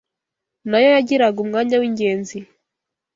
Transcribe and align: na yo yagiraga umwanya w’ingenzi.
na 0.69 0.77
yo 0.83 0.89
yagiraga 0.95 1.37
umwanya 1.45 1.75
w’ingenzi. 1.81 2.37